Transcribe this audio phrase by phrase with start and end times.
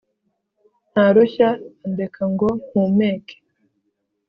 [0.91, 1.49] ntarushya
[1.85, 3.35] andeka ngo mpumeke